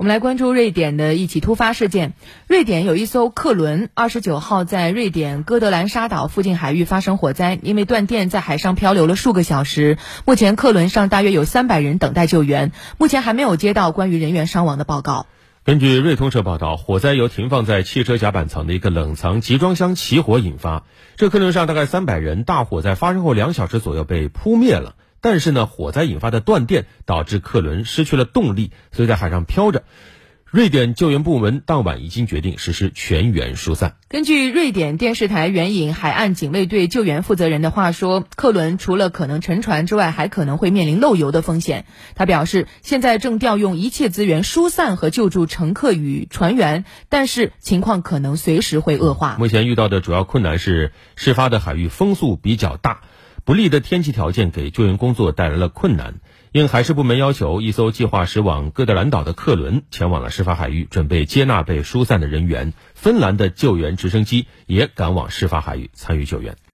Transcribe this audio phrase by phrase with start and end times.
[0.00, 2.14] 我们来关注瑞典的一起突发事件。
[2.48, 9.98] 瑞典有一艘客轮，二十九号在瑞典哥德兰沙岛附近海域发生火灾，因为断电，在海上漂流了数个小时。
[10.24, 15.26] 目前客轮上大约有三百人等待救援，目前还没有接到关于人员伤亡的报告。
[15.64, 20.84] 根据瑞通社报道，火灾由停放在汽车甲板层的一个冷藏集装箱起火引发。
[21.16, 24.94] 这客轮上大概三百人，大火在发生后两小时左右被扑灭了。
[25.20, 29.84] 但是呢，火灾引发的断电导致客轮失去了动力，所以在海上漂着。
[30.52, 33.94] 瑞典救援部门当晚已经决定实施全员疏散。
[34.08, 41.84] 根据瑞典电视台援引海岸警卫队救援负责人的话说，客轮除了可能沉船之外，还可能会面临漏油的风险。
[42.16, 49.36] 他表示，现在正调用一切资源疏散和救助乘客与船员，但是情况可能随时会恶化。
[49.38, 53.02] 目前遇到的主要困难是事发的海域风速比较大。
[53.50, 56.20] 不利的天气条件给救援工作带来了困难。
[56.52, 62.74] 应海事部门要求，一艘计划驶往哥德兰岛的客轮前往了事发海域，准备接纳被疏散的人员。
[62.94, 66.58] 芬兰的救援直升机也赶往事发海域参与救援。